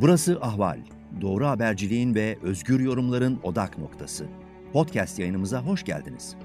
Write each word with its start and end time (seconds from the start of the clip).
Burası 0.00 0.38
Ahval. 0.40 0.78
Doğru 1.20 1.46
haberciliğin 1.46 2.14
ve 2.14 2.38
özgür 2.42 2.80
yorumların 2.80 3.40
odak 3.42 3.78
noktası. 3.78 4.26
Podcast 4.72 5.18
yayınımıza 5.18 5.62
hoş 5.62 5.84
geldiniz. 5.84 6.36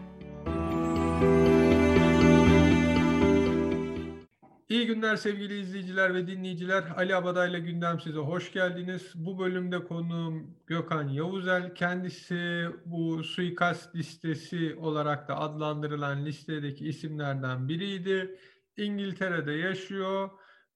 İyi 4.69 4.87
günler 4.87 5.15
sevgili 5.15 5.59
izleyiciler 5.59 6.13
ve 6.13 6.27
dinleyiciler. 6.27 6.83
Ali 6.97 7.15
Abadayla 7.15 7.59
gündem 7.59 7.99
size 7.99 8.19
hoş 8.19 8.53
geldiniz. 8.53 9.12
Bu 9.15 9.40
bölümde 9.40 9.83
konuğum 9.83 10.58
Gökhan 10.68 11.08
Yavuzel. 11.08 11.76
Kendisi 11.76 12.65
bu 12.86 13.23
suikast 13.23 13.95
listesi 13.95 14.76
olarak 14.76 15.27
da 15.27 15.40
adlandırılan 15.40 16.26
listedeki 16.26 16.88
isimlerden 16.88 17.70
biriydi. 17.70 18.36
İngiltere'de 18.77 19.52
yaşıyor 19.52 20.30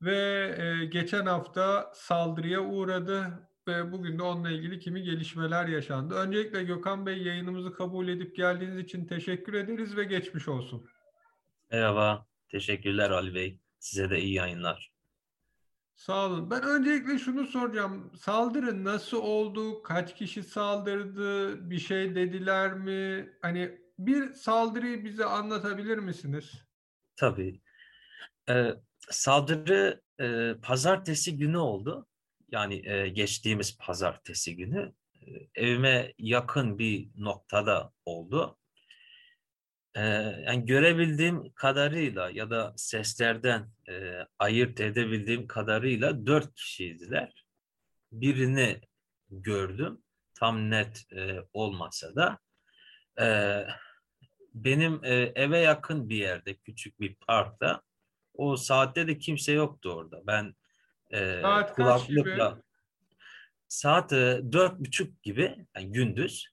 ve 0.06 0.56
e, 0.58 0.86
geçen 0.86 1.26
hafta 1.26 1.92
saldırıya 1.96 2.62
uğradı 2.62 3.50
ve 3.68 3.92
bugün 3.92 4.20
de 4.20 4.24
onunla 4.24 4.52
ilgili 4.52 4.80
kimi 4.80 5.04
gelişmeler 5.04 5.68
yaşandı. 5.68 6.16
Öncelikle 6.16 6.64
Gökhan 6.64 7.06
Bey 7.06 7.24
yayınımızı 7.24 7.74
kabul 7.74 8.08
edip 8.08 8.36
geldiğiniz 8.36 8.78
için 8.78 9.06
teşekkür 9.06 9.54
ederiz 9.54 9.98
ve 9.98 10.04
geçmiş 10.04 10.48
olsun. 10.48 10.90
Merhaba, 11.72 12.26
teşekkürler 12.50 13.10
Ali 13.10 13.36
Bey. 13.36 13.60
Size 13.80 14.10
de 14.10 14.22
iyi 14.22 14.34
yayınlar. 14.34 14.92
Sağ 15.96 16.26
olun. 16.26 16.52
Ben 16.52 16.64
öncelikle 16.64 17.20
şunu 17.20 17.48
soracağım. 17.48 18.12
Saldırı 18.16 18.84
nasıl 18.84 19.18
oldu? 19.18 19.84
Kaç 19.84 20.16
kişi 20.16 20.44
saldırdı? 20.44 21.70
Bir 21.70 21.80
şey 21.80 22.16
dediler 22.16 22.74
mi? 22.74 23.30
Hani 23.42 23.80
bir 24.00 24.34
saldırıyı 24.34 25.06
bize 25.06 25.26
anlatabilir 25.26 25.98
misiniz? 25.98 26.52
Tabii. 27.16 27.62
Ee, 28.50 28.74
saldırı 29.10 30.02
e, 30.22 30.54
pazartesi 30.62 31.38
günü 31.38 31.58
oldu. 31.58 32.08
Yani 32.52 32.90
e, 32.90 33.10
geçtiğimiz 33.10 33.78
pazartesi 33.78 34.56
günü. 34.56 34.94
E, 35.22 35.32
evime 35.56 36.14
yakın 36.18 36.80
bir 36.80 37.10
noktada 37.18 37.92
oldu. 38.06 38.58
E, 39.96 40.02
yani 40.46 40.66
görebildiğim 40.66 41.54
kadarıyla 41.54 42.30
ya 42.30 42.50
da 42.50 42.74
seslerden 42.78 43.72
e, 43.90 44.20
ayırt 44.40 44.82
edebildiğim 44.82 45.48
kadarıyla 45.48 46.26
dört 46.26 46.56
kişiydiler. 46.56 47.46
Birini 48.12 48.82
gördüm. 49.30 50.02
Tam 50.34 50.70
net 50.70 51.06
e, 51.12 51.40
olmasa 51.54 52.16
da. 52.16 52.40
E, 53.22 53.28
benim 54.54 55.00
e, 55.04 55.14
eve 55.36 55.60
yakın 55.60 56.10
bir 56.10 56.16
yerde, 56.16 56.56
küçük 56.56 57.00
bir 57.00 57.16
parkta 57.16 57.82
o 58.38 58.58
saatte 58.58 59.08
de 59.08 59.18
kimse 59.18 59.52
yoktu 59.52 59.90
orada. 59.90 60.22
Ben 60.28 60.56
e, 61.12 61.42
saat 61.42 61.76
kulaklıkla 61.76 62.62
saat 63.68 64.14
e, 64.14 64.42
dört 64.52 64.80
buçuk 64.80 65.24
gibi 65.24 65.66
yani 65.76 65.92
gündüz 65.92 66.48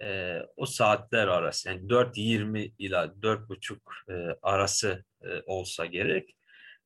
e, 0.00 0.38
o 0.56 0.66
saatler 0.66 1.28
arası 1.28 1.68
yani 1.68 1.80
4.20 1.88 2.72
ila 2.78 3.22
dört 3.22 3.48
buçuk 3.48 3.92
e, 4.08 4.36
arası 4.42 5.04
e, 5.22 5.42
olsa 5.46 5.86
gerek. 5.86 6.36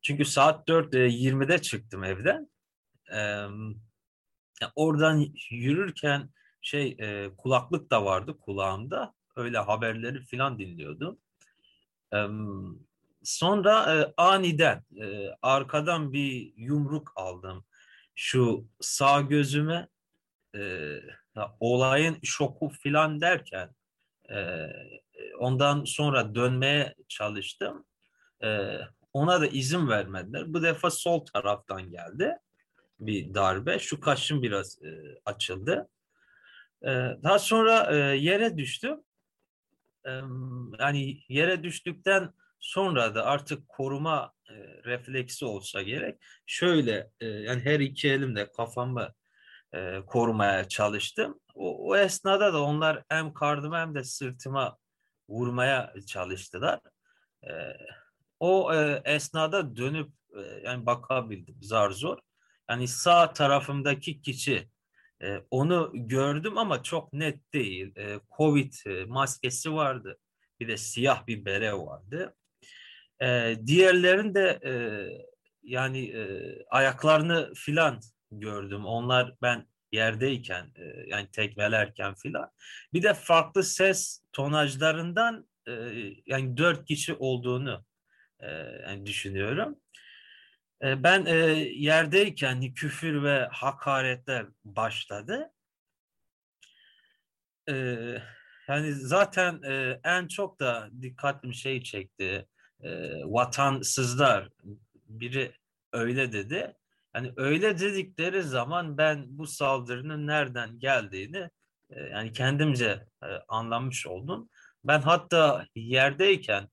Çünkü 0.03 0.25
saat 0.25 0.69
4.20'de 0.69 1.63
çıktım 1.63 2.05
evden. 2.05 2.51
E, 3.11 3.19
yani 4.61 4.73
oradan 4.77 5.27
yürürken 5.51 6.31
şey 6.61 6.97
e, 7.01 7.31
kulaklık 7.37 7.91
da 7.91 8.05
vardı 8.05 8.39
kulağımda. 8.41 9.15
Öyle 9.37 9.59
haberleri 9.59 10.21
filan 10.21 10.59
dinliyordum. 10.59 11.19
E, 12.13 12.19
Sonra 13.25 13.97
e, 13.97 14.15
aniden 14.17 14.85
e, 15.01 15.29
arkadan 15.43 16.13
bir 16.13 16.53
yumruk 16.57 17.13
aldım. 17.17 17.65
Şu 18.15 18.67
sağ 18.81 19.21
gözüme 19.21 19.89
e, 20.57 20.93
olayın 21.61 22.19
şoku 22.23 22.69
filan 22.69 23.21
derken 23.21 23.71
e, 24.31 24.67
ondan 25.39 25.85
sonra 25.85 26.35
dönmeye 26.35 26.95
çalıştım. 27.09 27.85
E, 28.43 28.79
ona 29.13 29.41
da 29.41 29.47
izin 29.47 29.89
vermediler. 29.89 30.55
Bu 30.55 30.63
defa 30.63 30.91
sol 30.91 31.27
taraftan 31.27 31.91
geldi 31.91 32.39
bir 33.01 33.35
darbe. 33.35 33.79
Şu 33.79 34.01
kaşım 34.01 34.43
biraz 34.43 34.83
e, 34.83 35.19
açıldı. 35.25 35.89
E, 36.83 36.89
daha 37.23 37.39
sonra 37.39 37.89
e, 37.91 37.97
yere 38.17 38.59
düştüm. 38.59 39.01
E, 40.07 40.11
yani 40.79 41.19
yere 41.29 41.63
düştükten 41.63 42.33
Sonra 42.65 43.15
da 43.15 43.25
artık 43.25 43.69
koruma 43.69 44.33
e, 44.49 44.55
refleksi 44.85 45.45
olsa 45.45 45.83
gerek. 45.83 46.23
Şöyle 46.47 47.11
e, 47.21 47.27
yani 47.27 47.65
her 47.65 47.81
iki 47.81 48.09
elimle 48.09 48.53
kafamı 48.53 49.15
e, 49.75 50.01
korumaya 50.07 50.69
çalıştım. 50.69 51.41
O, 51.55 51.89
o 51.89 51.97
esnada 51.97 52.53
da 52.53 52.63
onlar 52.63 53.05
hem 53.09 53.35
kardıma 53.35 53.81
hem 53.81 53.95
de 53.95 54.05
sırtıma 54.05 54.79
vurmaya 55.29 55.95
çalıştılar. 56.07 56.81
E, 57.43 57.51
o 58.41 58.75
e, 58.75 59.03
esnada 59.05 59.77
dönüp 59.77 60.11
e, 60.37 60.41
yani 60.65 60.87
bakabildim 60.87 61.63
zar 61.63 61.91
zor. 61.91 62.19
Yani 62.71 62.89
sağ 62.89 63.33
tarafımdaki 63.33 64.23
kişi 64.23 64.69
e, 65.23 65.39
onu 65.51 65.91
gördüm 65.95 66.59
ama 66.59 66.83
çok 66.83 67.13
net 67.13 67.53
değil. 67.53 67.97
E, 67.97 68.21
Covid 68.37 68.73
e, 68.87 69.05
maskesi 69.05 69.75
vardı. 69.75 70.19
Bir 70.61 70.69
de 70.69 70.77
siyah 70.77 71.27
bir 71.27 71.45
bere 71.45 71.73
vardı. 71.73 72.35
E, 73.23 73.57
diğerlerin 73.67 74.35
de 74.35 74.61
e, 74.65 74.73
yani 75.63 76.11
e, 76.11 76.43
ayaklarını 76.71 77.55
filan 77.55 78.01
gördüm. 78.31 78.87
Onlar 78.87 79.35
ben 79.43 79.67
yerdeyken 79.93 80.73
e, 80.77 81.05
yani 81.07 81.31
tekmelerken 81.31 82.15
filan. 82.15 82.51
Bir 82.93 83.03
de 83.03 83.15
farklı 83.15 83.63
ses 83.63 84.23
tonajlarından 84.33 85.49
e, 85.69 85.73
yani 86.27 86.57
dört 86.57 86.85
kişi 86.85 87.15
olduğunu 87.15 87.85
e, 88.41 88.49
yani 88.87 89.07
düşünüyorum. 89.07 89.79
E, 90.83 91.03
ben 91.03 91.27
e, 91.27 91.37
yerdeyken 91.75 92.75
küfür 92.75 93.23
ve 93.23 93.49
hakaretler 93.53 94.47
başladı. 94.65 95.51
E, 97.69 97.75
yani 98.69 98.93
zaten 98.93 99.63
e, 99.63 100.01
en 100.05 100.29
çok 100.29 100.61
da 100.61 100.89
dikkatli 101.03 101.55
şey 101.55 101.83
çekti 101.83 102.47
e, 102.83 102.91
vatansızlar 103.25 104.49
biri 105.09 105.53
öyle 105.93 106.33
dedi. 106.33 106.75
Yani 107.15 107.33
öyle 107.37 107.79
dedikleri 107.79 108.43
zaman 108.43 108.99
ben 108.99 109.25
bu 109.29 109.47
saldırının 109.47 110.27
nereden 110.27 110.79
geldiğini 110.79 111.51
e, 111.91 112.03
yani 112.03 112.33
kendimce 112.33 113.07
e, 113.23 113.27
anlamış 113.49 114.07
oldum. 114.07 114.49
Ben 114.85 115.01
hatta 115.01 115.67
yerdeyken 115.75 116.69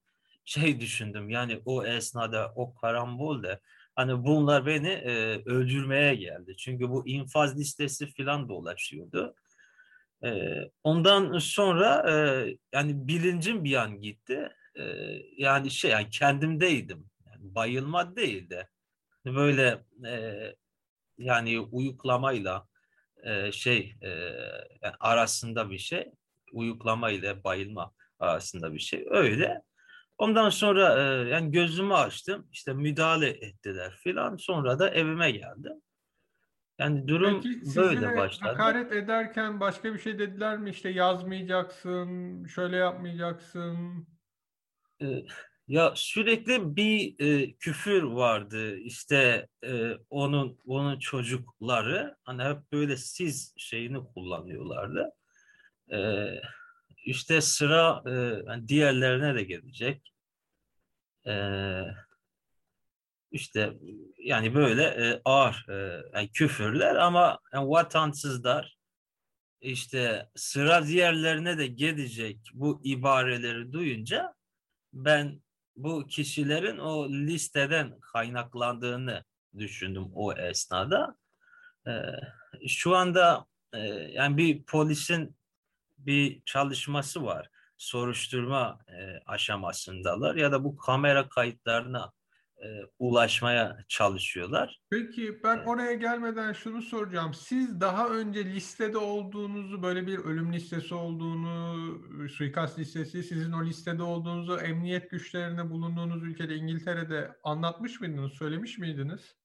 şey 0.45 0.79
düşündüm 0.79 1.29
yani 1.29 1.61
o 1.65 1.85
esnada 1.85 2.53
o 2.55 2.75
karambolde 2.75 3.59
hani 3.95 4.23
bunlar 4.23 4.65
beni 4.65 4.89
e, 4.89 5.41
öldürmeye 5.45 6.15
geldi. 6.15 6.55
Çünkü 6.57 6.89
bu 6.89 7.07
infaz 7.07 7.59
listesi 7.59 8.07
filan 8.07 8.49
dolaşıyordu. 8.49 9.35
E, 10.23 10.57
ondan 10.83 11.37
sonra 11.37 12.11
e, 12.11 12.13
yani 12.73 13.07
bilincim 13.07 13.63
bir 13.63 13.75
an 13.75 14.01
gitti 14.01 14.49
yani 15.37 15.71
şey 15.71 15.91
yani 15.91 16.09
kendimdeydim. 16.09 17.09
Yani 17.25 17.55
bayılma 17.55 18.15
değil 18.15 18.49
de 18.49 18.67
böyle 19.25 19.85
e, 20.07 20.41
yani 21.17 21.59
uyuklamayla 21.59 22.67
e, 23.23 23.51
şey 23.51 23.95
e, 24.01 24.09
yani 24.81 24.95
arasında 24.99 25.69
bir 25.69 25.77
şey 25.77 26.11
uyuklama 26.53 27.11
ile 27.11 27.43
bayılma 27.43 27.93
arasında 28.19 28.73
bir 28.73 28.79
şey 28.79 29.05
öyle. 29.09 29.61
Ondan 30.17 30.49
sonra 30.49 31.03
e, 31.03 31.29
yani 31.29 31.51
gözümü 31.51 31.93
açtım 31.93 32.47
işte 32.51 32.73
müdahale 32.73 33.29
ettiler 33.29 33.95
filan 34.03 34.35
sonra 34.35 34.79
da 34.79 34.89
evime 34.89 35.31
geldim. 35.31 35.81
Yani 36.79 37.07
durum 37.07 37.41
Peki, 37.41 37.75
böyle 37.75 38.17
başladı. 38.17 38.49
hakaret 38.49 38.91
ederken 38.91 39.59
başka 39.59 39.93
bir 39.93 39.99
şey 39.99 40.19
dediler 40.19 40.57
mi? 40.57 40.69
işte 40.69 40.89
yazmayacaksın, 40.89 42.45
şöyle 42.45 42.75
yapmayacaksın. 42.75 44.07
Ee, 45.01 45.25
ya 45.67 45.93
sürekli 45.95 46.75
bir 46.75 47.15
e, 47.19 47.53
küfür 47.53 48.03
vardı 48.03 48.77
işte 48.77 49.47
e, 49.63 49.91
onun 50.09 50.59
onun 50.65 50.99
çocukları 50.99 52.15
hani 52.23 52.43
hep 52.43 52.71
böyle 52.71 52.97
siz 52.97 53.53
şeyini 53.57 54.03
kullanıyorlardı. 54.13 55.11
E, 55.91 56.27
işte 57.05 57.41
sıra 57.41 58.03
e, 58.05 58.11
yani 58.47 58.67
diğerlerine 58.67 59.35
de 59.35 59.43
gelecek. 59.43 60.13
E, 61.27 61.33
işte 63.31 63.73
yani 64.17 64.55
böyle 64.55 64.83
e, 64.83 65.21
ağır 65.25 65.65
e, 65.69 66.03
yani 66.13 66.31
küfürler 66.31 66.95
ama 66.95 67.39
yani 67.53 67.69
vatansızlar 67.69 68.77
işte 69.61 70.29
sıra 70.35 70.87
diğerlerine 70.87 71.57
de 71.57 71.67
gelecek 71.67 72.37
bu 72.53 72.81
ibareleri 72.83 73.73
duyunca 73.73 74.33
ben 74.93 75.41
bu 75.75 76.07
kişilerin 76.07 76.77
o 76.77 77.09
listeden 77.09 77.99
kaynaklandığını 77.99 79.23
düşündüm 79.57 80.07
o 80.13 80.33
esnada. 80.33 81.15
E, 81.87 81.91
şu 82.67 82.95
anda 82.95 83.45
e, 83.73 83.79
yani 83.87 84.37
bir 84.37 84.63
polisin 84.63 85.35
bir 85.97 86.41
çalışması 86.45 87.23
var. 87.23 87.49
Soruşturma 87.77 88.79
e, 88.87 89.19
aşamasındalar 89.25 90.35
ya 90.35 90.51
da 90.51 90.63
bu 90.63 90.77
kamera 90.77 91.29
kayıtlarına 91.29 92.11
ulaşmaya 92.99 93.77
çalışıyorlar. 93.87 94.81
Peki 94.89 95.43
ben 95.43 95.57
oraya 95.57 95.93
gelmeden 95.93 96.53
şunu 96.53 96.81
soracağım. 96.81 97.33
Siz 97.33 97.81
daha 97.81 98.09
önce 98.09 98.45
listede 98.45 98.97
olduğunuzu, 98.97 99.83
böyle 99.83 100.07
bir 100.07 100.17
ölüm 100.17 100.53
listesi 100.53 100.95
olduğunu, 100.95 102.29
suikast 102.29 102.79
listesi, 102.79 103.23
sizin 103.23 103.51
o 103.51 103.65
listede 103.65 104.03
olduğunuzu, 104.03 104.57
emniyet 104.57 105.09
güçlerine 105.09 105.69
bulunduğunuz 105.69 106.23
ülkede 106.23 106.55
İngiltere'de 106.55 107.31
anlatmış 107.43 108.01
mıydınız, 108.01 108.33
söylemiş 108.33 108.77
miydiniz? 108.77 109.35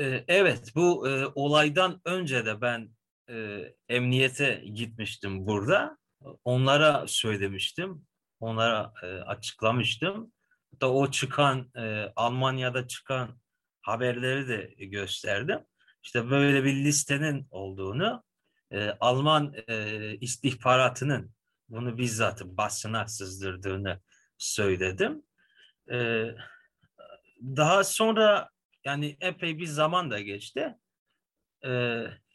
E, 0.00 0.24
evet, 0.28 0.72
bu 0.74 1.08
e, 1.08 1.26
olaydan 1.34 2.00
önce 2.04 2.46
de 2.46 2.60
ben 2.60 2.88
e, 3.30 3.64
emniyete 3.88 4.64
gitmiştim 4.74 5.46
burada. 5.46 5.98
Onlara 6.44 7.04
söylemiştim, 7.06 8.06
onlara 8.40 8.92
e, 9.02 9.06
açıklamıştım 9.06 10.32
da 10.80 10.92
o 10.92 11.10
çıkan 11.10 11.70
e, 11.76 12.12
Almanya'da 12.16 12.88
çıkan 12.88 13.40
haberleri 13.80 14.48
de 14.48 14.84
gösterdim. 14.84 15.60
İşte 16.02 16.30
böyle 16.30 16.64
bir 16.64 16.74
listenin 16.74 17.46
olduğunu 17.50 18.24
e, 18.70 18.90
Alman 19.00 19.54
e, 19.68 20.16
istihbaratının 20.16 21.32
bunu 21.68 21.98
bizzat 21.98 22.44
basına 22.44 23.08
sızdırdığını 23.08 24.00
söyledim. 24.38 25.22
E, 25.90 26.26
daha 27.42 27.84
sonra 27.84 28.50
yani 28.84 29.16
epey 29.20 29.58
bir 29.58 29.66
zaman 29.66 30.10
da 30.10 30.20
geçti. 30.20 30.74
E, 31.64 31.70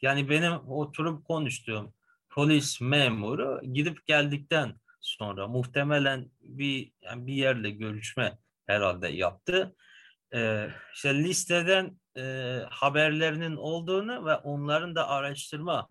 yani 0.02 0.30
benim 0.30 0.52
oturup 0.52 1.24
konuştuğum 1.24 1.94
polis 2.30 2.80
memuru 2.80 3.60
gidip 3.72 4.06
geldikten 4.06 4.80
sonra 5.00 5.48
muhtemelen 5.48 6.30
bir 6.40 6.92
yani 7.00 7.26
bir 7.26 7.34
yerle 7.34 7.70
görüşme 7.70 8.38
herhalde 8.66 9.08
yaptı. 9.08 9.76
Ee, 10.34 10.68
işte 10.94 11.14
listeden 11.14 12.00
e, 12.16 12.22
haberlerinin 12.70 13.56
olduğunu 13.56 14.26
ve 14.26 14.36
onların 14.36 14.94
da 14.94 15.08
araştırma 15.08 15.88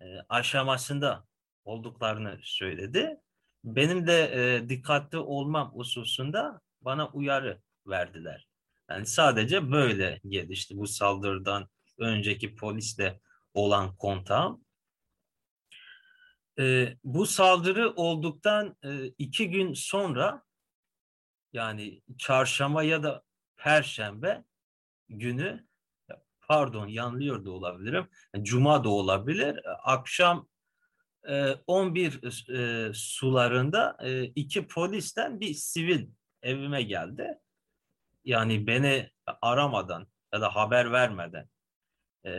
e, 0.00 0.04
aşamasında 0.28 1.24
olduklarını 1.64 2.38
söyledi. 2.42 3.16
Benim 3.64 4.06
de 4.06 4.32
e, 4.34 4.68
dikkatli 4.68 5.18
olmam 5.18 5.72
hususunda 5.74 6.60
bana 6.80 7.08
uyarı 7.08 7.60
verdiler. 7.86 8.48
Yani 8.90 9.06
sadece 9.06 9.72
böyle 9.72 10.20
gelişti 10.28 10.76
bu 10.76 10.86
saldırıdan 10.86 11.68
önceki 11.98 12.54
polisle 12.54 13.20
olan 13.54 13.96
kontağım. 13.96 14.65
E, 16.58 16.96
bu 17.04 17.26
saldırı 17.26 17.90
olduktan 17.90 18.76
e, 18.84 19.06
iki 19.06 19.50
gün 19.50 19.72
sonra 19.72 20.42
yani 21.52 22.02
çarşamba 22.18 22.82
ya 22.82 23.02
da 23.02 23.22
perşembe 23.56 24.44
günü 25.08 25.66
pardon 26.40 26.86
yanlıyor 26.86 27.44
da 27.44 27.50
olabilirim. 27.50 28.08
Cuma 28.42 28.84
da 28.84 28.88
olabilir. 28.88 29.60
Akşam 29.82 30.48
e, 31.28 31.52
11 31.66 32.50
e, 32.50 32.92
sularında 32.94 33.96
e, 34.02 34.24
iki 34.24 34.66
polisten 34.66 35.40
bir 35.40 35.54
sivil 35.54 36.08
evime 36.42 36.82
geldi. 36.82 37.38
Yani 38.24 38.66
beni 38.66 39.10
aramadan 39.42 40.06
ya 40.34 40.40
da 40.40 40.56
haber 40.56 40.92
vermeden 40.92 41.48
e, 42.24 42.32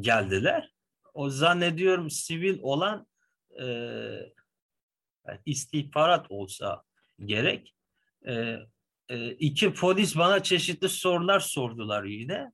geldiler. 0.00 0.72
O 1.14 1.30
zannediyorum 1.30 2.10
sivil 2.10 2.58
olan 2.62 3.06
e, 3.60 3.66
istihbarat 5.46 6.26
olsa 6.28 6.82
gerek. 7.24 7.74
E, 8.26 8.56
e, 9.08 9.30
iki 9.30 9.74
polis 9.74 10.16
bana 10.16 10.42
çeşitli 10.42 10.88
sorular 10.88 11.40
sordular 11.40 12.04
yine. 12.04 12.52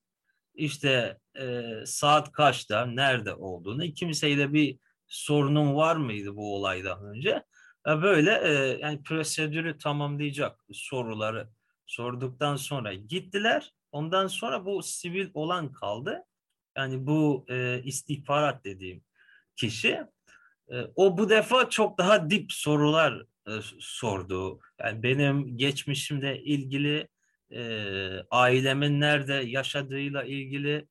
İşte 0.54 1.18
e, 1.40 1.62
saat 1.86 2.32
kaçta, 2.32 2.86
nerede 2.86 3.34
olduğunu, 3.34 3.92
kimseyle 3.92 4.52
bir 4.52 4.78
sorunun 5.06 5.74
var 5.74 5.96
mıydı 5.96 6.36
bu 6.36 6.56
olaydan 6.56 7.04
önce? 7.04 7.42
E, 7.88 8.02
böyle 8.02 8.30
e, 8.30 8.78
yani 8.80 9.02
prosedürü 9.02 9.78
tamamlayacak 9.78 10.60
soruları 10.72 11.48
sorduktan 11.86 12.56
sonra 12.56 12.94
gittiler. 12.94 13.72
Ondan 13.92 14.26
sonra 14.26 14.64
bu 14.64 14.82
sivil 14.82 15.30
olan 15.34 15.72
kaldı. 15.72 16.24
Yani 16.76 17.06
bu 17.06 17.46
e, 17.48 17.82
istihbarat 17.84 18.64
dediğim 18.64 19.04
kişi 19.56 20.04
o 20.94 21.18
bu 21.18 21.30
defa 21.30 21.70
çok 21.70 21.98
daha 21.98 22.30
dip 22.30 22.52
sorular 22.52 23.24
e, 23.48 23.52
sordu. 23.80 24.60
Yani 24.80 25.02
benim 25.02 25.56
geçmişimle 25.56 26.42
ilgili, 26.42 27.08
e, 27.52 27.62
ailemin 28.30 29.00
nerede 29.00 29.34
yaşadığıyla 29.34 30.24
ilgili, 30.24 30.88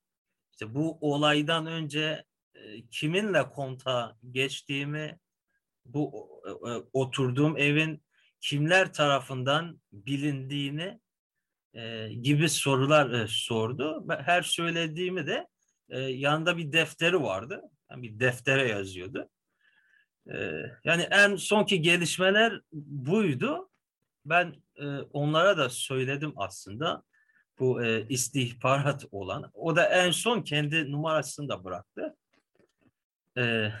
işte 0.52 0.74
bu 0.74 0.98
olaydan 1.00 1.66
önce 1.66 2.24
e, 2.54 2.86
kiminle 2.90 3.48
konta 3.48 4.16
geçtiğimi, 4.30 5.18
bu 5.84 6.28
e, 6.46 6.70
oturduğum 6.92 7.56
evin 7.56 8.02
kimler 8.40 8.92
tarafından 8.92 9.80
bilindiğini 9.92 11.00
e, 11.74 12.08
gibi 12.08 12.48
sorular 12.48 13.10
e, 13.10 13.26
sordu. 13.28 14.06
Her 14.08 14.42
söylediğimi 14.42 15.26
de 15.26 15.46
e, 15.88 16.00
yanında 16.00 16.56
bir 16.56 16.72
defteri 16.72 17.22
vardı. 17.22 17.62
Yani 17.90 18.02
bir 18.02 18.20
deftere 18.20 18.68
yazıyordu. 18.68 19.28
Ee, 20.34 20.62
yani 20.84 21.02
en 21.02 21.36
sonki 21.36 21.82
gelişmeler 21.82 22.60
buydu. 22.72 23.70
Ben 24.24 24.54
e, 24.76 24.86
onlara 24.98 25.56
da 25.58 25.68
söyledim 25.68 26.32
aslında 26.36 27.02
bu 27.58 27.84
e, 27.84 28.08
istihbarat 28.08 29.04
olan. 29.10 29.50
O 29.54 29.76
da 29.76 29.84
en 29.84 30.10
son 30.10 30.42
kendi 30.42 30.92
numarasını 30.92 31.48
da 31.48 31.64
bıraktı. 31.64 32.16
Ee, 33.38 33.72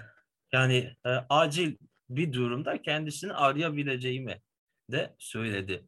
yani 0.52 0.96
e, 1.06 1.10
acil 1.28 1.76
bir 2.10 2.32
durumda 2.32 2.82
kendisini 2.82 3.32
arayabileceğimi 3.32 4.40
de 4.90 5.14
söyledi. 5.18 5.84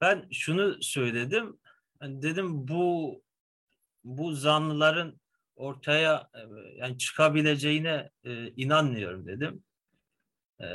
Ben 0.00 0.28
şunu 0.32 0.82
söyledim. 0.82 1.58
Dedim 2.02 2.68
bu 2.68 3.22
bu 4.04 4.32
zanlıların 4.32 5.20
ortaya 5.56 6.30
yani 6.76 6.98
çıkabileceğine 6.98 8.10
inanmıyorum 8.56 9.26
dedim. 9.26 9.62
Ee, 10.60 10.66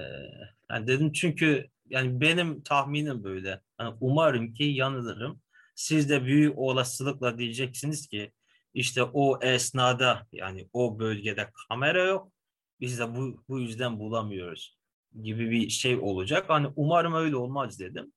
yani 0.71 0.87
dedim 0.87 1.11
çünkü 1.11 1.67
yani 1.89 2.21
benim 2.21 2.63
tahminim 2.63 3.23
böyle. 3.23 3.61
Yani 3.79 3.95
umarım 4.01 4.53
ki 4.53 4.63
yanılırım. 4.63 5.41
Siz 5.75 6.09
de 6.09 6.25
büyük 6.25 6.57
olasılıkla 6.57 7.37
diyeceksiniz 7.37 8.07
ki 8.07 8.31
işte 8.73 9.03
o 9.03 9.39
esnada 9.43 10.27
yani 10.31 10.69
o 10.73 10.99
bölgede 10.99 11.49
kamera 11.69 12.03
yok. 12.03 12.31
Biz 12.79 12.99
de 12.99 13.15
bu, 13.15 13.43
bu 13.49 13.59
yüzden 13.59 13.99
bulamıyoruz 13.99 14.77
gibi 15.21 15.51
bir 15.51 15.69
şey 15.69 15.97
olacak. 15.97 16.49
Hani 16.49 16.67
umarım 16.75 17.13
öyle 17.13 17.35
olmaz 17.35 17.79
dedim. 17.79 18.13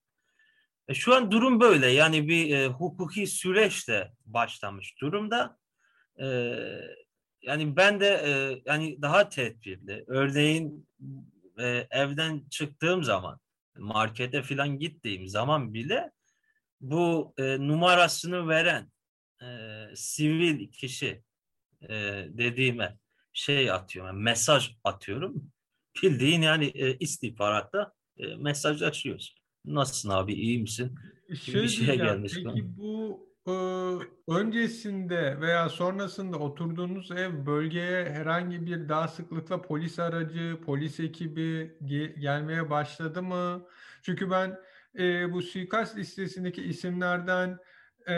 E 0.88 0.94
şu 0.94 1.14
an 1.14 1.30
durum 1.30 1.60
böyle. 1.60 1.86
Yani 1.86 2.28
bir 2.28 2.56
e, 2.56 2.66
hukuki 2.66 3.26
süreç 3.26 3.88
de 3.88 4.12
başlamış 4.26 5.00
durumda. 5.00 5.58
E, 6.20 6.26
yani 7.42 7.76
ben 7.76 8.00
de 8.00 8.06
e, 8.06 8.62
yani 8.66 9.02
daha 9.02 9.28
tedbirli. 9.28 10.04
Örneğin 10.06 10.88
e, 11.58 11.86
evden 11.90 12.44
çıktığım 12.50 13.04
zaman 13.04 13.40
markete 13.78 14.42
falan 14.42 14.78
gittiğim 14.78 15.28
zaman 15.28 15.74
bile 15.74 16.10
bu 16.80 17.34
e, 17.38 17.58
numarasını 17.58 18.48
veren 18.48 18.92
e, 19.42 19.46
sivil 19.94 20.68
kişi 20.72 21.22
e, 21.82 21.94
dediğime 22.28 22.98
şey 23.32 23.70
atıyorum, 23.70 24.14
yani 24.14 24.22
mesaj 24.22 24.70
atıyorum. 24.84 25.50
Bildiğin 26.02 26.42
yani 26.42 26.66
e, 26.66 26.98
istihbaratta 26.98 27.92
e, 28.18 28.34
mesajlaşıyoruz. 28.36 29.34
Nasılsın 29.64 30.08
abi 30.08 30.34
iyi 30.34 30.58
misin? 30.58 30.98
Şey 31.42 31.54
bir 31.54 31.68
şeye 31.68 31.96
gelmiş. 31.96 32.32
Peki 32.34 32.76
bu 32.76 33.28
e, 33.28 33.33
öncesinde 34.28 35.40
veya 35.40 35.68
sonrasında 35.68 36.38
oturduğunuz 36.38 37.10
ev 37.10 37.46
bölgeye 37.46 38.04
herhangi 38.10 38.66
bir 38.66 38.88
daha 38.88 39.08
sıklıkla 39.08 39.62
polis 39.62 39.98
aracı, 39.98 40.60
polis 40.66 41.00
ekibi 41.00 41.76
ge- 41.82 42.18
gelmeye 42.20 42.70
başladı 42.70 43.22
mı? 43.22 43.66
Çünkü 44.02 44.30
ben 44.30 44.60
e, 44.98 45.32
bu 45.32 45.42
suikast 45.42 45.96
listesindeki 45.96 46.62
isimlerden 46.62 47.58
e, 48.08 48.14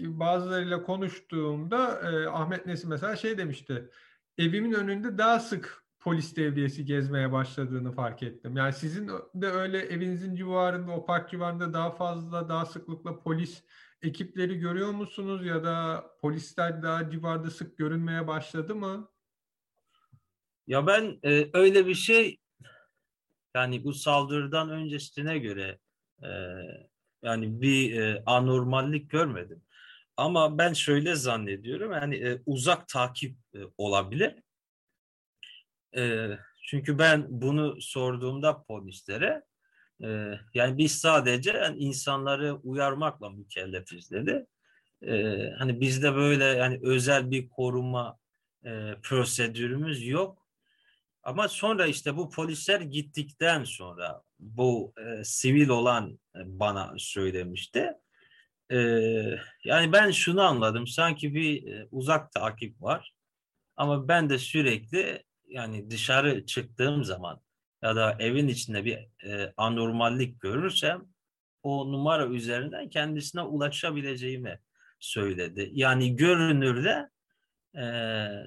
bazılarıyla 0.00 0.82
konuştuğumda 0.82 2.00
e, 2.10 2.26
Ahmet 2.26 2.66
Nesin 2.66 2.90
mesela 2.90 3.16
şey 3.16 3.38
demişti. 3.38 3.90
Evimin 4.38 4.72
önünde 4.72 5.18
daha 5.18 5.40
sık 5.40 5.82
polis 6.00 6.36
devriyesi 6.36 6.84
gezmeye 6.84 7.32
başladığını 7.32 7.92
fark 7.92 8.22
ettim. 8.22 8.56
Yani 8.56 8.72
sizin 8.72 9.10
de 9.34 9.46
öyle 9.46 9.78
evinizin 9.78 10.34
civarında, 10.34 10.92
o 10.92 11.06
park 11.06 11.30
civarında 11.30 11.72
daha 11.72 11.90
fazla, 11.90 12.48
daha 12.48 12.66
sıklıkla 12.66 13.18
polis 13.18 13.64
ekipleri 14.02 14.58
görüyor 14.58 14.90
musunuz 14.90 15.46
ya 15.46 15.64
da 15.64 16.06
polisler 16.20 16.82
daha 16.82 17.10
civarda 17.10 17.50
sık 17.50 17.78
görünmeye 17.78 18.26
başladı 18.26 18.74
mı? 18.74 19.10
Ya 20.66 20.86
ben 20.86 21.18
e, 21.24 21.50
öyle 21.52 21.86
bir 21.86 21.94
şey 21.94 22.38
yani 23.54 23.84
bu 23.84 23.92
saldırıdan 23.92 24.70
öncesine 24.70 25.38
göre 25.38 25.78
e, 26.22 26.28
yani 27.22 27.60
bir 27.60 28.00
e, 28.00 28.22
anormallik 28.26 29.10
görmedim. 29.10 29.62
Ama 30.16 30.58
ben 30.58 30.72
şöyle 30.72 31.14
zannediyorum 31.14 31.92
yani 31.92 32.16
e, 32.16 32.42
uzak 32.46 32.88
takip 32.88 33.38
e, 33.54 33.58
olabilir. 33.78 34.34
E, 35.96 36.30
çünkü 36.62 36.98
ben 36.98 37.26
bunu 37.28 37.80
sorduğumda 37.80 38.62
polislere 38.62 39.42
yani 40.54 40.78
biz 40.78 40.98
sadece 40.98 41.50
yani 41.50 41.78
insanları 41.78 42.54
uyarmakla 42.54 43.30
mükellefiz 43.30 44.10
dedi. 44.10 44.46
E, 45.02 45.36
hani 45.58 45.80
bizde 45.80 46.14
böyle 46.14 46.44
yani 46.44 46.80
özel 46.82 47.30
bir 47.30 47.48
koruma 47.48 48.18
e, 48.64 48.94
prosedürümüz 49.02 50.06
yok. 50.06 50.46
Ama 51.22 51.48
sonra 51.48 51.86
işte 51.86 52.16
bu 52.16 52.30
polisler 52.30 52.80
gittikten 52.80 53.64
sonra 53.64 54.22
bu 54.38 54.94
e, 54.98 55.24
sivil 55.24 55.68
olan 55.68 56.18
bana 56.34 56.94
söylemişti. 56.98 57.92
E, 58.70 58.76
yani 59.64 59.92
ben 59.92 60.10
şunu 60.10 60.42
anladım. 60.42 60.86
Sanki 60.86 61.34
bir 61.34 61.72
e, 61.72 61.88
uzak 61.90 62.32
takip 62.32 62.82
var. 62.82 63.14
Ama 63.76 64.08
ben 64.08 64.30
de 64.30 64.38
sürekli 64.38 65.24
yani 65.48 65.90
dışarı 65.90 66.46
çıktığım 66.46 67.04
zaman 67.04 67.40
ya 67.82 67.96
da 67.96 68.16
evin 68.18 68.48
içinde 68.48 68.84
bir 68.84 68.98
e, 69.24 69.52
anormallik 69.56 70.40
görürsem 70.40 71.04
o 71.62 71.92
numara 71.92 72.26
üzerinden 72.26 72.88
kendisine 72.88 73.42
ulaşabileceğimi 73.42 74.60
söyledi. 75.00 75.70
Yani 75.72 76.16
görünürde 76.16 77.10
e, 77.76 77.86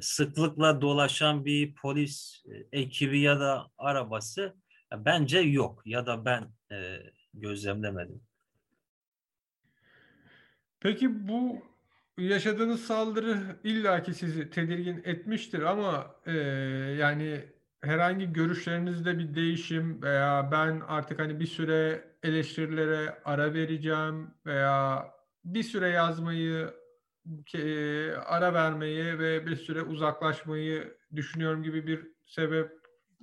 sıklıkla 0.02 0.82
dolaşan 0.82 1.46
bir 1.46 1.76
polis 1.76 2.44
e, 2.52 2.80
ekibi 2.80 3.20
ya 3.20 3.40
da 3.40 3.68
arabası 3.78 4.56
bence 4.96 5.40
yok 5.40 5.82
ya 5.86 6.06
da 6.06 6.26
ben 6.26 6.48
e, 6.72 6.98
gözlemlemedim. 7.34 8.22
Peki 10.80 11.28
bu 11.28 11.62
yaşadığınız 12.18 12.86
saldırı 12.86 13.60
illaki 13.64 14.14
sizi 14.14 14.50
tedirgin 14.50 15.02
etmiştir 15.06 15.62
ama 15.62 16.16
e, 16.26 16.32
yani 17.00 17.46
herhangi 17.84 18.34
görüşlerinizde 18.34 19.20
bir 19.20 19.36
değişim 19.36 20.02
veya 20.02 20.52
ben 20.52 20.82
artık 20.88 21.20
hani 21.20 21.40
bir 21.40 21.46
süre 21.48 22.06
eleştirilere 22.24 23.22
ara 23.26 23.54
vereceğim 23.54 24.34
veya 24.46 25.06
bir 25.46 25.64
süre 25.64 25.90
yazmayı 25.90 26.74
ara 28.26 28.54
vermeyi 28.54 29.20
ve 29.20 29.46
bir 29.46 29.56
süre 29.56 29.82
uzaklaşmayı 29.82 30.98
düşünüyorum 31.16 31.64
gibi 31.64 31.88
bir 31.88 32.08
sebep 32.26 32.72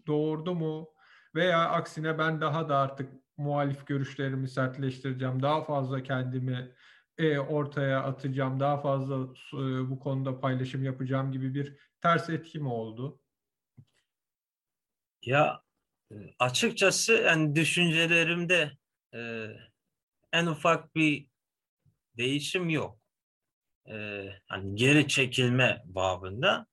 doğurdu 0.07 0.55
mu? 0.55 0.89
Veya 1.35 1.69
aksine 1.71 2.19
ben 2.19 2.41
daha 2.41 2.69
da 2.69 2.79
artık 2.79 3.13
muhalif 3.37 3.87
görüşlerimi 3.87 4.49
sertleştireceğim, 4.49 5.43
daha 5.43 5.65
fazla 5.65 6.03
kendimi 6.03 6.75
e, 7.19 7.39
ortaya 7.39 8.03
atacağım, 8.03 8.61
daha 8.61 8.79
fazla 8.81 9.15
e, 9.55 9.91
bu 9.91 9.99
konuda 10.01 10.41
paylaşım 10.41 10.85
yapacağım 10.85 11.33
gibi 11.33 11.55
bir 11.55 11.79
ters 12.03 12.31
etki 12.31 12.59
mi 12.59 12.69
oldu? 12.69 13.21
Ya 15.27 15.63
açıkçası 16.39 17.13
yani 17.13 17.55
düşüncelerimde 17.55 18.73
e, 19.15 19.47
en 20.33 20.47
ufak 20.47 20.95
bir 20.95 21.29
değişim 22.17 22.71
yok. 22.71 22.99
E, 23.89 24.27
hani 24.47 24.75
geri 24.75 25.09
çekilme 25.09 25.83
babında. 25.85 26.67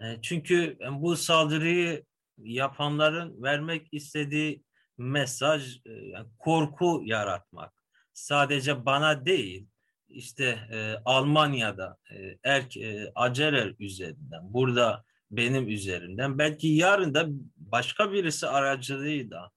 E, 0.00 0.22
çünkü 0.22 0.78
bu 0.90 1.16
saldırıyı 1.16 2.04
yapanların 2.38 3.42
vermek 3.42 3.88
istediği 3.92 4.64
mesaj 4.98 5.76
e, 5.76 6.14
korku 6.38 7.02
yaratmak. 7.04 7.72
Sadece 8.12 8.86
bana 8.86 9.26
değil, 9.26 9.66
işte 10.08 10.44
e, 10.72 10.94
Almanya'da 11.04 11.98
e, 12.10 12.38
Erk 12.44 12.76
e, 12.76 13.12
Acerer 13.14 13.74
üzerinden, 13.78 14.54
burada 14.54 15.04
benim 15.32 15.68
üzerimden, 15.68 16.38
belki 16.38 16.68
yarın 16.68 17.14
da 17.14 17.26
başka 17.56 18.12
birisi 18.12 18.46
aracılığıyla 18.46 19.50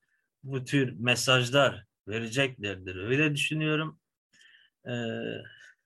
bu 0.44 0.66
tür 0.66 0.96
mesajlar 1.00 1.86
vereceklerdir. 2.08 2.96
Öyle 2.96 3.36
düşünüyorum. 3.36 4.00
E, 4.88 4.94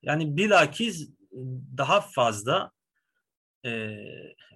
yani 0.02 0.36
bilakis 0.36 1.10
daha 1.76 2.00
fazla 2.00 2.70
e, 3.64 3.70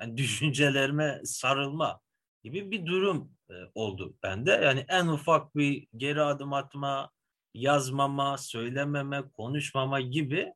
yani 0.00 0.16
düşüncelerime 0.16 1.20
sarılma 1.24 2.00
gibi 2.42 2.70
bir 2.70 2.86
durum 2.86 3.32
e, 3.50 3.54
oldu 3.74 4.16
bende. 4.22 4.50
Yani 4.50 4.84
en 4.88 5.06
ufak 5.06 5.56
bir 5.56 5.86
geri 5.96 6.22
adım 6.22 6.52
atma, 6.52 7.10
yazmama, 7.54 8.38
söylememe, 8.38 9.22
konuşmama 9.36 10.00
gibi 10.00 10.52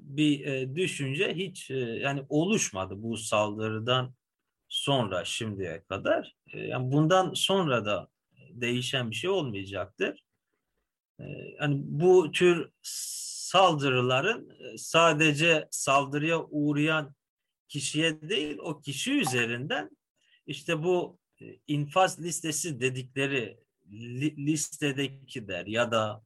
bir 0.00 0.46
e, 0.46 0.76
düşünce 0.76 1.34
hiç 1.34 1.70
e, 1.70 1.78
yani 1.78 2.22
oluşmadı 2.28 2.94
bu 2.96 3.16
saldırıdan 3.16 4.14
sonra 4.68 5.24
şimdiye 5.24 5.84
kadar. 5.84 6.36
E, 6.52 6.60
yani 6.60 6.92
bundan 6.92 7.34
sonra 7.34 7.84
da 7.84 8.08
değişen 8.50 9.10
bir 9.10 9.16
şey 9.16 9.30
olmayacaktır. 9.30 10.24
E, 11.20 11.24
yani 11.60 11.80
bu 11.84 12.32
tür 12.32 12.70
saldırıların 12.82 14.50
e, 14.50 14.78
sadece 14.78 15.68
saldırıya 15.70 16.44
uğrayan 16.44 17.14
kişiye 17.68 18.20
değil 18.20 18.58
o 18.58 18.80
kişi 18.80 19.12
üzerinden 19.12 19.90
işte 20.46 20.82
bu 20.82 21.18
e, 21.40 21.44
infaz 21.66 22.20
listesi 22.20 22.80
dedikleri 22.80 23.58
li, 23.92 24.46
listedekiler 24.46 25.66
ya 25.66 25.90
da 25.90 26.22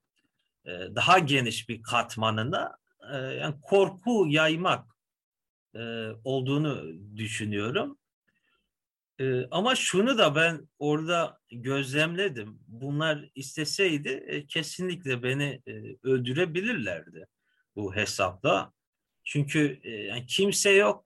e, 0.64 0.70
daha 0.70 1.18
geniş 1.18 1.68
bir 1.68 1.82
katmanına 1.82 2.81
e, 3.12 3.16
yani 3.16 3.54
korku 3.62 4.26
yaymak 4.28 4.96
e, 5.74 5.80
olduğunu 6.24 6.92
düşünüyorum. 7.16 7.98
E, 9.20 9.46
ama 9.50 9.74
şunu 9.74 10.18
da 10.18 10.34
ben 10.34 10.68
orada 10.78 11.40
gözlemledim. 11.50 12.58
Bunlar 12.66 13.30
isteseydi 13.34 14.08
e, 14.08 14.46
kesinlikle 14.46 15.22
beni 15.22 15.62
e, 15.66 15.72
öldürebilirlerdi 16.02 17.26
bu 17.76 17.94
hesapla. 17.96 18.72
Çünkü 19.24 19.80
e, 19.82 19.90
yani 19.90 20.26
kimse 20.26 20.70
yok. 20.70 21.04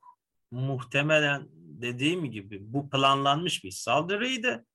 Muhtemelen 0.51 1.49
dediğim 1.53 2.31
gibi 2.31 2.73
bu 2.73 2.91
planlanmış 2.91 3.65
bir 3.65 3.71
saldırıydı. 3.71 4.67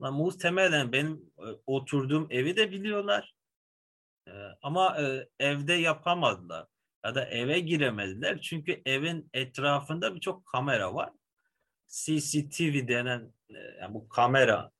Ama 0.00 0.10
muhtemelen 0.10 0.92
benim 0.92 1.32
e, 1.38 1.46
oturduğum 1.66 2.26
evi 2.30 2.56
de 2.56 2.72
biliyorlar. 2.72 3.34
E, 4.28 4.32
ama 4.62 5.00
e, 5.00 5.28
evde 5.38 5.72
yapamadılar 5.72 6.66
ya 7.04 7.14
da 7.14 7.24
eve 7.24 7.60
giremediler. 7.60 8.40
Çünkü 8.40 8.82
evin 8.86 9.30
etrafında 9.32 10.14
birçok 10.14 10.46
kamera 10.46 10.94
var. 10.94 11.12
CCTV 11.88 12.88
denen 12.88 13.32
e, 13.50 13.58
yani 13.80 13.94
bu 13.94 14.08
kamera 14.08 14.70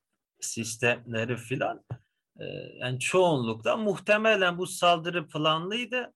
sistemleri 0.40 1.36
filan 1.36 1.84
e, 2.40 2.44
yani 2.80 3.00
çoğunlukla 3.00 3.76
muhtemelen 3.76 4.58
bu 4.58 4.66
saldırı 4.66 5.28
planlıydı. 5.28 6.14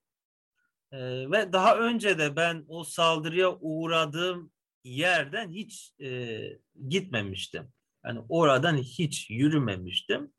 Ve 1.33 1.53
daha 1.53 1.77
önce 1.77 2.19
de 2.19 2.37
ben 2.37 2.65
o 2.69 2.85
saldırıya 2.85 3.57
uğradığım 3.61 4.53
yerden 4.85 5.51
hiç 5.51 5.93
e, 6.01 6.41
gitmemiştim. 6.89 7.73
Yani 8.05 8.21
oradan 8.29 8.77
hiç 8.77 9.31
yürümemiştim. 9.31 10.33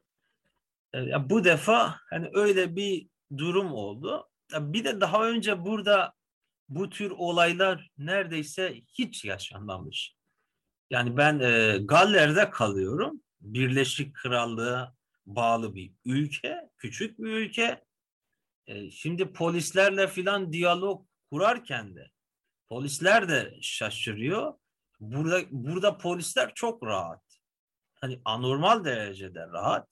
E, 0.96 1.30
bu 1.30 1.44
defa 1.44 2.00
hani 2.10 2.30
öyle 2.34 2.76
bir 2.76 3.08
durum 3.38 3.74
oldu. 3.74 4.30
Bir 4.60 4.84
de 4.84 5.02
daha 5.02 5.28
önce 5.28 5.66
burada 5.66 6.14
bu 6.70 6.90
tür 6.90 7.12
olaylar 7.12 7.92
neredeyse 7.98 8.82
hiç 8.88 9.26
yaşanmamış. 9.26 10.16
Yani 10.90 11.18
ben 11.18 11.40
e, 11.40 11.78
Galler'de 11.78 12.50
kalıyorum. 12.50 13.22
Birleşik 13.42 14.16
Krallığa 14.16 14.96
bağlı 15.26 15.76
bir 15.76 15.94
ülke, 16.06 16.70
küçük 16.78 17.20
bir 17.20 17.32
ülke. 17.32 17.84
E, 18.68 18.92
şimdi 18.92 19.34
polislerle 19.34 20.08
filan 20.08 20.54
diyalog 20.54 21.08
kurarken 21.32 21.96
de 21.96 22.12
polisler 22.70 23.30
de 23.30 23.58
şaşırıyor. 23.62 24.54
Burada 25.00 25.42
burada 25.52 25.98
polisler 25.98 26.52
çok 26.56 26.84
rahat. 26.84 27.24
Hani 27.96 28.22
anormal 28.26 28.86
derecede 28.86 29.48
rahat. 29.48 29.88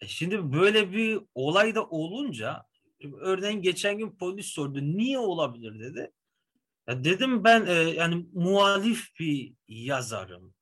E 0.00 0.08
şimdi 0.08 0.52
böyle 0.52 0.92
bir 0.92 1.20
olay 1.34 1.74
da 1.74 1.84
olunca 1.86 2.66
örneğin 3.20 3.62
geçen 3.62 3.98
gün 3.98 4.10
polis 4.16 4.46
sordu 4.46 4.78
niye 4.82 5.18
olabilir 5.18 5.80
dedi. 5.80 6.12
Ya 6.88 7.04
dedim 7.04 7.44
ben 7.44 7.66
e, 7.66 7.72
yani 7.72 8.26
muhalif 8.32 9.08
bir 9.18 9.54
yazarım. 9.68 10.54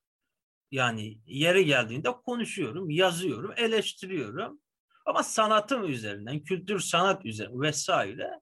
yani 0.71 1.19
yeri 1.27 1.65
geldiğinde 1.65 2.13
konuşuyorum, 2.13 2.91
yazıyorum, 2.91 3.53
eleştiriyorum. 3.57 4.61
Ama 5.07 5.23
sanatım 5.23 5.85
üzerinden, 5.89 6.45
kültür 6.45 6.81
sanat 6.81 7.27
üzerinden 7.27 7.61
vesaire 7.61 8.41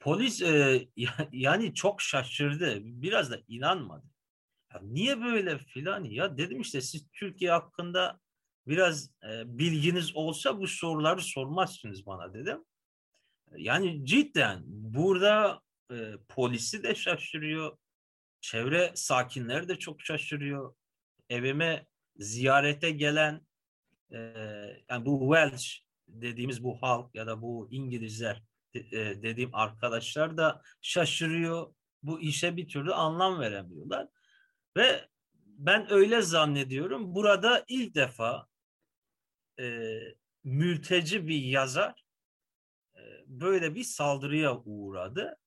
polis 0.00 0.42
e, 0.42 0.88
yani 1.32 1.74
çok 1.74 2.02
şaşırdı. 2.02 2.78
Biraz 2.82 3.30
da 3.30 3.40
inanmadı. 3.48 4.06
Ya 4.74 4.80
niye 4.82 5.20
böyle 5.22 5.58
filan 5.58 6.04
ya 6.04 6.38
dedim 6.38 6.60
işte 6.60 6.80
siz 6.80 7.06
Türkiye 7.12 7.50
hakkında 7.50 8.20
biraz 8.68 9.10
e, 9.24 9.58
bilginiz 9.58 10.16
olsa 10.16 10.58
bu 10.58 10.66
soruları 10.66 11.20
sormazsınız 11.20 12.06
bana 12.06 12.34
dedim. 12.34 12.64
Yani 13.56 14.06
cidden 14.06 14.62
burada 14.66 15.60
e, 15.92 16.12
polisi 16.28 16.82
de 16.82 16.94
şaşırıyor. 16.94 17.78
Çevre 18.40 18.92
sakinleri 18.94 19.68
de 19.68 19.78
çok 19.78 20.02
şaşırıyor. 20.02 20.74
Evime 21.30 21.86
ziyarete 22.16 22.90
gelen 22.90 23.46
e, 24.12 24.18
yani 24.90 25.06
bu 25.06 25.34
Welsh 25.34 25.82
dediğimiz 26.08 26.64
bu 26.64 26.82
halk 26.82 27.14
ya 27.14 27.26
da 27.26 27.42
bu 27.42 27.68
İngilizler 27.70 28.42
e, 28.74 29.22
dediğim 29.22 29.54
arkadaşlar 29.54 30.36
da 30.36 30.62
şaşırıyor. 30.82 31.74
Bu 32.02 32.20
işe 32.20 32.56
bir 32.56 32.68
türlü 32.68 32.94
anlam 32.94 33.40
veremiyorlar. 33.40 34.08
Ve 34.76 35.08
ben 35.44 35.92
öyle 35.92 36.22
zannediyorum 36.22 37.14
burada 37.14 37.64
ilk 37.68 37.94
defa 37.94 38.47
e, 39.60 39.98
mülteci 40.44 41.28
bir 41.28 41.42
yazar 41.42 42.04
e, 42.96 43.00
böyle 43.26 43.74
bir 43.74 43.84
saldırıya 43.84 44.56
uğradı. 44.56 45.38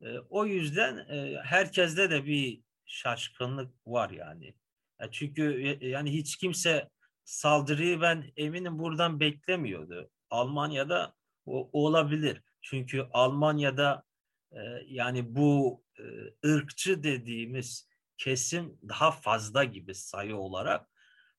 E, 0.00 0.18
o 0.18 0.46
yüzden 0.46 0.96
e, 0.96 1.40
herkeste 1.44 2.10
de 2.10 2.26
bir 2.26 2.62
şaşkınlık 2.86 3.74
var 3.86 4.10
yani. 4.10 4.54
E, 5.00 5.10
çünkü 5.10 5.76
e, 5.80 5.88
yani 5.88 6.12
hiç 6.12 6.36
kimse 6.36 6.88
saldırıyı 7.24 8.00
ben 8.00 8.32
eminim 8.36 8.78
buradan 8.78 9.20
beklemiyordu. 9.20 10.10
Almanya'da 10.30 11.14
o, 11.46 11.70
olabilir. 11.72 12.42
Çünkü 12.60 13.06
Almanya'da 13.12 14.04
e, 14.52 14.60
yani 14.86 15.36
bu 15.36 15.82
e, 15.98 16.02
ırkçı 16.48 17.02
dediğimiz 17.02 17.88
kesim 18.18 18.78
daha 18.88 19.10
fazla 19.10 19.64
gibi 19.64 19.94
sayı 19.94 20.36
olarak. 20.36 20.91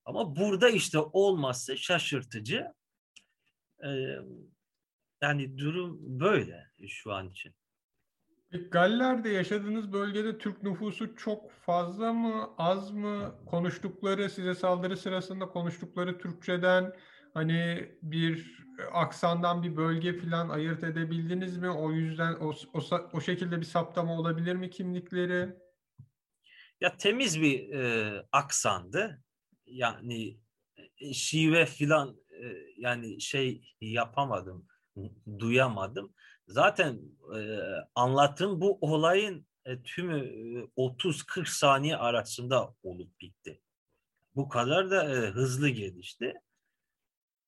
Ama 0.06 0.36
burada 0.36 0.70
işte 0.70 1.00
olması 1.00 1.78
şaşırtıcı. 1.78 2.68
Ee, 3.86 4.18
yani 5.22 5.58
durum 5.58 6.20
böyle 6.20 6.68
şu 6.88 7.14
an 7.14 7.30
için. 7.30 7.56
Galler'de 8.72 9.30
yaşadığınız 9.30 9.94
bölgede 9.94 10.38
Türk 10.38 10.64
nüfusu 10.64 11.16
çok 11.16 11.52
fazla 11.52 12.14
mı, 12.14 12.50
az 12.58 12.92
mı? 12.92 13.36
Konuştukları, 13.46 14.30
size 14.30 14.56
saldırı 14.56 14.98
sırasında 14.98 15.46
konuştukları 15.46 16.18
Türkçeden 16.18 16.94
hani 17.34 17.92
bir 18.02 18.64
aksandan 18.94 19.64
bir 19.64 19.78
bölge 19.78 20.18
falan 20.18 20.50
ayırt 20.50 20.84
edebildiniz 20.84 21.58
mi? 21.58 21.70
O 21.70 21.92
yüzden 21.92 22.34
o, 22.34 22.54
o, 22.74 22.80
o 23.14 23.22
şekilde 23.22 23.60
bir 23.60 23.66
saptama 23.66 24.20
olabilir 24.20 24.56
mi 24.56 24.70
kimlikleri? 24.70 25.50
Ya 26.82 26.98
temiz 26.98 27.42
bir 27.42 27.74
e, 27.74 28.14
aksandı. 28.32 29.24
Yani 29.66 30.40
e, 30.98 31.14
şive 31.14 31.66
filan 31.66 32.18
e, 32.30 32.58
yani 32.78 33.22
şey 33.22 33.76
yapamadım, 33.82 34.68
duyamadım. 35.40 36.14
Zaten 36.48 37.00
e, 37.36 37.42
bu 38.40 38.78
olayın 38.82 39.48
e, 39.66 39.84
tümü 39.84 40.20
e, 40.20 40.82
30-40 40.82 41.46
saniye 41.46 41.98
arasında 41.98 42.76
olup 42.84 43.20
bitti. 43.20 43.62
Bu 44.36 44.50
kadar 44.50 44.92
da 44.92 45.04
e, 45.04 45.30
hızlı 45.30 45.70
gelişti. 45.70 46.34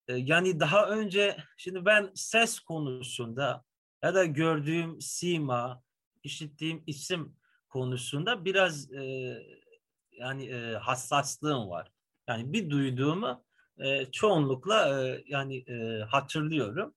E, 0.07 0.15
yani 0.15 0.60
daha 0.60 0.89
önce 0.89 1.38
şimdi 1.57 1.86
ben 1.86 2.12
ses 2.15 2.60
konusunda 2.60 3.63
ya 4.03 4.15
da 4.15 4.25
gördüğüm 4.25 5.01
sima, 5.01 5.84
işittiğim 6.24 6.84
isim 6.88 7.36
konusunda 7.69 8.45
biraz 8.45 8.91
e, 8.93 9.04
yani 10.12 10.45
e, 10.45 10.75
hassaslığım 10.75 11.69
var. 11.69 11.91
Yani 12.27 12.53
bir 12.53 12.69
duyduğumu 12.69 13.45
e, 13.77 14.05
çoğunlukla 14.11 15.07
e, 15.07 15.23
yani 15.27 15.57
e, 15.57 16.03
hatırlıyorum. 16.03 16.93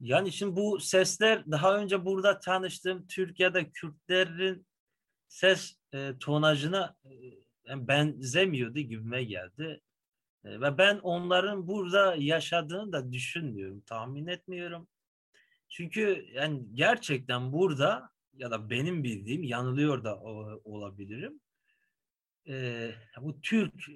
Yani 0.00 0.32
şimdi 0.32 0.56
bu 0.56 0.80
sesler 0.80 1.50
daha 1.50 1.76
önce 1.76 2.04
burada 2.04 2.40
tanıştığım 2.40 3.06
Türkiye'de 3.06 3.70
Kürtlerin 3.70 4.66
ses 5.28 5.76
e, 5.94 6.12
tonajına 6.20 6.96
e, 7.04 7.88
benzemiyordu 7.88 8.78
gibime 8.78 9.24
geldi. 9.24 9.80
E, 10.44 10.60
ve 10.60 10.78
ben 10.78 10.98
onların 10.98 11.68
burada 11.68 12.14
yaşadığını 12.18 12.92
da 12.92 13.12
düşünmüyorum, 13.12 13.80
tahmin 13.80 14.26
etmiyorum. 14.26 14.88
Çünkü 15.68 16.26
yani 16.32 16.62
gerçekten 16.74 17.52
burada 17.52 18.10
ya 18.34 18.50
da 18.50 18.70
benim 18.70 19.04
bildiğim 19.04 19.42
yanılıyor 19.42 20.04
da 20.04 20.20
olabilirim. 20.64 21.40
E, 22.48 22.90
bu 23.20 23.40
Türk 23.40 23.88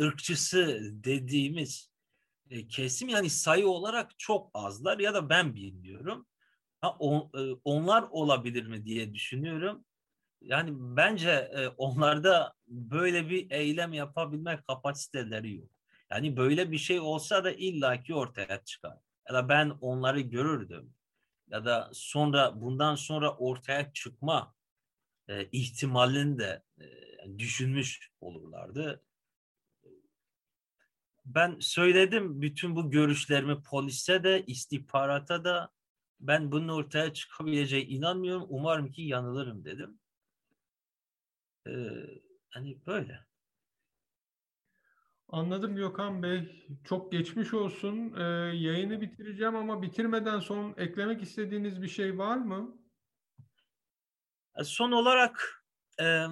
ırkçısı 0.00 0.80
dediğimiz 0.82 1.90
e, 2.50 2.68
kesim 2.68 3.08
yani 3.08 3.30
sayı 3.30 3.68
olarak 3.68 4.18
çok 4.18 4.50
azlar 4.54 4.98
ya 4.98 5.14
da 5.14 5.28
ben 5.28 5.54
bilmiyorum. 5.54 6.26
Ha, 6.80 6.96
on, 6.98 7.30
e, 7.34 7.60
onlar 7.64 8.02
olabilir 8.02 8.66
mi 8.66 8.84
diye 8.84 9.14
düşünüyorum. 9.14 9.84
Yani 10.40 10.70
bence 10.72 11.30
e, 11.30 11.68
onlarda 11.68 12.54
böyle 12.68 13.30
bir 13.30 13.50
eylem 13.50 13.92
yapabilme 13.92 14.62
kapasiteleri 14.68 15.54
yok. 15.54 15.70
Yani 16.10 16.36
böyle 16.36 16.70
bir 16.70 16.78
şey 16.78 17.00
olsa 17.00 17.44
da 17.44 17.50
illaki 17.50 18.14
ortaya 18.14 18.64
çıkar. 18.64 18.98
Ya 19.28 19.34
da 19.34 19.48
ben 19.48 19.70
onları 19.80 20.20
görürdüm 20.20 20.94
ya 21.48 21.64
da 21.64 21.90
sonra 21.92 22.60
bundan 22.60 22.94
sonra 22.94 23.36
ortaya 23.36 23.92
çıkma 23.92 24.54
e, 25.28 25.44
ihtimalini 25.52 26.38
de 26.38 26.62
e, 27.26 27.38
düşünmüş 27.38 28.10
olurlardı. 28.20 29.02
Ben 31.24 31.56
söyledim 31.60 32.42
bütün 32.42 32.76
bu 32.76 32.90
görüşlerimi 32.90 33.62
polise 33.62 34.24
de 34.24 34.44
istihbarata 34.46 35.44
da 35.44 35.72
ben 36.20 36.52
bunun 36.52 36.68
ortaya 36.68 37.12
çıkabileceğine 37.12 37.88
inanmıyorum. 37.88 38.46
Umarım 38.48 38.92
ki 38.92 39.02
yanılırım 39.02 39.64
dedim. 39.64 40.00
Ee, 41.66 41.72
hani 42.50 42.86
böyle. 42.86 43.26
Anladım 45.28 45.76
Gökhan 45.76 46.22
Bey. 46.22 46.66
Çok 46.84 47.12
geçmiş 47.12 47.54
olsun. 47.54 48.14
Ee, 48.16 48.22
yayını 48.56 49.00
bitireceğim 49.00 49.56
ama 49.56 49.82
bitirmeden 49.82 50.40
son 50.40 50.74
eklemek 50.76 51.22
istediğiniz 51.22 51.82
bir 51.82 51.88
şey 51.88 52.18
var 52.18 52.36
mı? 52.36 52.78
Son 54.62 54.92
olarak 54.92 55.64
e, 56.00 56.26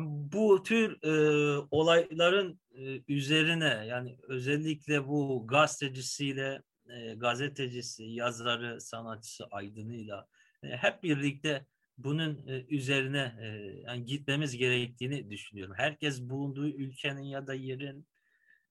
bu 0.00 0.62
tür 0.62 1.02
e, 1.02 1.66
olayların 1.70 2.60
e, 2.74 3.02
üzerine 3.08 3.86
yani 3.88 4.18
özellikle 4.28 5.08
bu 5.08 5.46
gazetecisiyle, 5.46 6.62
e, 6.90 7.14
gazetecisi, 7.14 8.04
yazarı, 8.04 8.80
sanatçısı, 8.80 9.46
aydınıyla 9.50 10.26
e, 10.62 10.68
hep 10.68 11.02
birlikte 11.02 11.66
bunun 11.98 12.48
e, 12.48 12.66
üzerine 12.68 13.36
e, 13.40 13.46
yani 13.86 14.04
gitmemiz 14.04 14.56
gerektiğini 14.56 15.30
düşünüyorum. 15.30 15.74
Herkes 15.76 16.22
bulunduğu 16.22 16.68
ülkenin 16.68 17.22
ya 17.22 17.46
da 17.46 17.54
yerin 17.54 18.06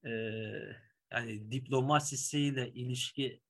e, 0.05 0.11
yani 1.11 1.51
diplomasisiyle 1.51 2.71
ilişki 2.71 3.41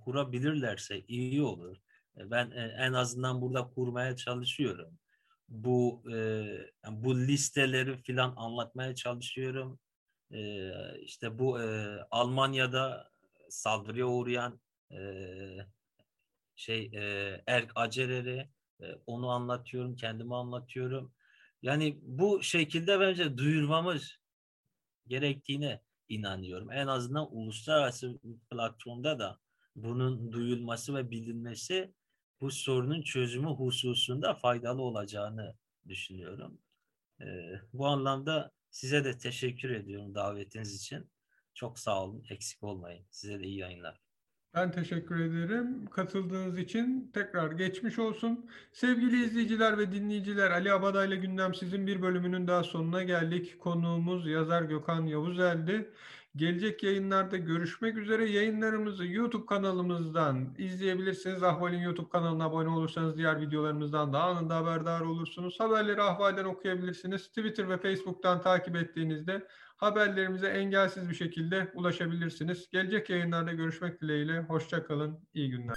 kurabilirlerse 0.00 1.00
iyi 1.08 1.42
olur. 1.42 1.76
Ben 2.16 2.50
en 2.78 2.92
azından 2.92 3.40
burada 3.40 3.70
kurmaya 3.70 4.16
çalışıyorum. 4.16 4.98
Bu 5.48 6.02
bu 6.90 7.18
listeleri 7.18 7.96
filan 7.96 8.34
anlatmaya 8.36 8.94
çalışıyorum. 8.94 9.78
İşte 11.00 11.38
bu 11.38 11.58
Almanya'da 12.10 13.10
saldırıya 13.48 14.06
uğrayan 14.06 14.60
şey 16.56 16.90
erk 17.46 17.72
aceleri 17.74 18.48
onu 19.06 19.30
anlatıyorum, 19.30 19.96
kendimi 19.96 20.36
anlatıyorum. 20.36 21.12
Yani 21.62 21.98
bu 22.02 22.42
şekilde 22.42 23.00
bence 23.00 23.38
duyurmamız 23.38 24.16
gerektiğine 25.06 25.80
inanıyorum. 26.08 26.72
En 26.72 26.86
azından 26.86 27.36
uluslararası 27.36 28.18
platformda 28.50 29.18
da 29.18 29.38
bunun 29.76 30.32
duyulması 30.32 30.94
ve 30.94 31.10
bilinmesi 31.10 31.94
bu 32.40 32.50
sorunun 32.50 33.02
çözümü 33.02 33.48
hususunda 33.48 34.34
faydalı 34.34 34.82
olacağını 34.82 35.56
düşünüyorum. 35.88 36.58
Ee, 37.20 37.60
bu 37.72 37.86
anlamda 37.86 38.50
size 38.70 39.04
de 39.04 39.18
teşekkür 39.18 39.70
ediyorum 39.70 40.14
davetiniz 40.14 40.74
için. 40.74 41.10
Çok 41.54 41.78
sağ 41.78 42.04
olun, 42.04 42.24
eksik 42.30 42.62
olmayın. 42.62 43.06
Size 43.10 43.40
de 43.40 43.44
iyi 43.44 43.58
yayınlar. 43.58 44.00
Ben 44.54 44.72
teşekkür 44.72 45.20
ederim. 45.20 45.86
Katıldığınız 45.86 46.58
için 46.58 47.10
tekrar 47.14 47.52
geçmiş 47.52 47.98
olsun. 47.98 48.50
Sevgili 48.72 49.24
izleyiciler 49.24 49.78
ve 49.78 49.92
dinleyiciler, 49.92 50.50
Ali 50.50 50.72
Abadayla 50.72 51.16
Gündem 51.16 51.54
sizin 51.54 51.86
bir 51.86 52.02
bölümünün 52.02 52.48
daha 52.48 52.62
sonuna 52.62 53.02
geldik. 53.02 53.60
Konuğumuz 53.60 54.26
yazar 54.26 54.62
Gökhan 54.62 55.06
Yavuzel'di. 55.06 55.90
Gelecek 56.36 56.82
yayınlarda 56.82 57.36
görüşmek 57.36 57.96
üzere. 57.96 58.30
Yayınlarımızı 58.30 59.06
YouTube 59.06 59.46
kanalımızdan 59.46 60.54
izleyebilirsiniz. 60.58 61.42
Ahval'in 61.42 61.78
YouTube 61.78 62.08
kanalına 62.08 62.44
abone 62.44 62.68
olursanız 62.68 63.16
diğer 63.16 63.40
videolarımızdan 63.40 64.12
da 64.12 64.22
anında 64.22 64.56
haberdar 64.56 65.00
olursunuz. 65.00 65.60
Haberleri 65.60 66.02
Ahval'den 66.02 66.44
okuyabilirsiniz. 66.44 67.28
Twitter 67.28 67.68
ve 67.68 67.78
Facebook'tan 67.78 68.42
takip 68.42 68.76
ettiğinizde 68.76 69.46
haberlerimize 69.76 70.48
engelsiz 70.48 71.10
bir 71.10 71.14
şekilde 71.14 71.72
ulaşabilirsiniz. 71.74 72.68
Gelecek 72.70 73.10
yayınlarda 73.10 73.52
görüşmek 73.52 74.00
dileğiyle. 74.00 74.40
Hoşçakalın. 74.40 75.18
İyi 75.34 75.50
günler. 75.50 75.76